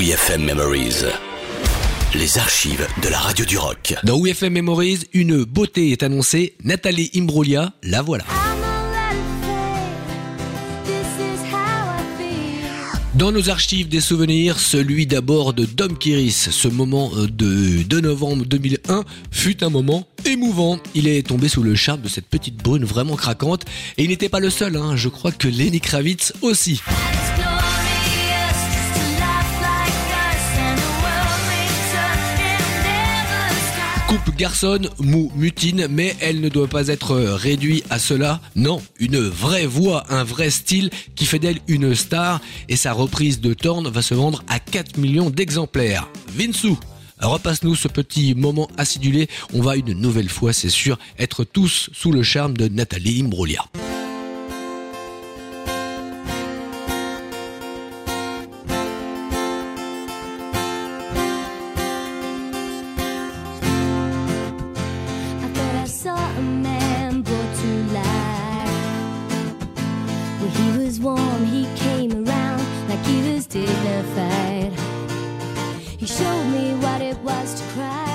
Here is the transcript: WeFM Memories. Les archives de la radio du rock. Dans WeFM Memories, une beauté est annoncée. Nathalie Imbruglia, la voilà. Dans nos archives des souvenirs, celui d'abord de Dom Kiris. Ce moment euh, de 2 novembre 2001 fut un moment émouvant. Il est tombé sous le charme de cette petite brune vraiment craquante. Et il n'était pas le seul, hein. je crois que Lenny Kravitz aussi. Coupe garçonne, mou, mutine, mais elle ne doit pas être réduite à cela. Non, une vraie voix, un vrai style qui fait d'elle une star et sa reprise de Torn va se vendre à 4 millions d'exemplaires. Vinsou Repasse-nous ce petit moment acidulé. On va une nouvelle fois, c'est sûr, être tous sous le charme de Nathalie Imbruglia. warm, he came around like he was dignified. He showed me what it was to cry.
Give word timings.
WeFM 0.00 0.44
Memories. 0.44 1.04
Les 2.14 2.38
archives 2.38 2.86
de 3.02 3.08
la 3.10 3.18
radio 3.18 3.44
du 3.44 3.58
rock. 3.58 3.94
Dans 4.02 4.18
WeFM 4.18 4.54
Memories, 4.54 5.00
une 5.12 5.44
beauté 5.44 5.92
est 5.92 6.02
annoncée. 6.02 6.54
Nathalie 6.64 7.10
Imbruglia, 7.14 7.74
la 7.82 8.00
voilà. 8.00 8.24
Dans 13.14 13.30
nos 13.30 13.50
archives 13.50 13.88
des 13.88 14.00
souvenirs, 14.00 14.58
celui 14.58 15.06
d'abord 15.06 15.52
de 15.52 15.66
Dom 15.66 15.98
Kiris. 15.98 16.48
Ce 16.50 16.68
moment 16.68 17.10
euh, 17.16 17.26
de 17.26 17.82
2 17.82 18.00
novembre 18.00 18.46
2001 18.46 19.04
fut 19.30 19.62
un 19.62 19.68
moment 19.68 20.08
émouvant. 20.24 20.78
Il 20.94 21.08
est 21.08 21.26
tombé 21.26 21.48
sous 21.48 21.62
le 21.62 21.74
charme 21.74 22.00
de 22.00 22.08
cette 22.08 22.26
petite 22.26 22.56
brune 22.56 22.86
vraiment 22.86 23.16
craquante. 23.16 23.66
Et 23.98 24.04
il 24.04 24.08
n'était 24.08 24.30
pas 24.30 24.40
le 24.40 24.48
seul, 24.48 24.76
hein. 24.76 24.96
je 24.96 25.10
crois 25.10 25.32
que 25.32 25.46
Lenny 25.46 25.80
Kravitz 25.80 26.32
aussi. 26.40 26.80
Coupe 34.10 34.34
garçonne, 34.36 34.88
mou, 34.98 35.30
mutine, 35.36 35.86
mais 35.88 36.16
elle 36.20 36.40
ne 36.40 36.48
doit 36.48 36.66
pas 36.66 36.88
être 36.88 37.14
réduite 37.14 37.84
à 37.90 38.00
cela. 38.00 38.40
Non, 38.56 38.82
une 38.98 39.20
vraie 39.20 39.66
voix, 39.66 40.02
un 40.08 40.24
vrai 40.24 40.50
style 40.50 40.90
qui 41.14 41.26
fait 41.26 41.38
d'elle 41.38 41.60
une 41.68 41.94
star 41.94 42.40
et 42.68 42.74
sa 42.74 42.92
reprise 42.92 43.40
de 43.40 43.54
Torn 43.54 43.86
va 43.86 44.02
se 44.02 44.14
vendre 44.14 44.42
à 44.48 44.58
4 44.58 44.96
millions 44.98 45.30
d'exemplaires. 45.30 46.08
Vinsou 46.26 46.76
Repasse-nous 47.20 47.76
ce 47.76 47.86
petit 47.86 48.34
moment 48.34 48.68
acidulé. 48.76 49.28
On 49.52 49.62
va 49.62 49.76
une 49.76 49.92
nouvelle 49.92 50.28
fois, 50.28 50.52
c'est 50.52 50.70
sûr, 50.70 50.98
être 51.16 51.44
tous 51.44 51.88
sous 51.92 52.10
le 52.10 52.24
charme 52.24 52.56
de 52.56 52.66
Nathalie 52.66 53.20
Imbruglia. 53.20 53.64
warm, 71.00 71.44
he 71.44 71.64
came 71.76 72.12
around 72.12 72.88
like 72.88 73.04
he 73.06 73.32
was 73.32 73.46
dignified. 73.46 74.72
He 75.98 76.06
showed 76.06 76.44
me 76.44 76.74
what 76.74 77.00
it 77.00 77.18
was 77.18 77.60
to 77.60 77.66
cry. 77.72 78.09